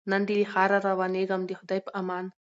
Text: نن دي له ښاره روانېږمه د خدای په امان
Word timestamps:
نن 0.11 0.21
دي 0.27 0.35
له 0.41 0.45
ښاره 0.53 0.77
روانېږمه 0.87 1.45
د 1.49 1.51
خدای 1.59 1.79
په 1.83 1.91
امان 2.01 2.25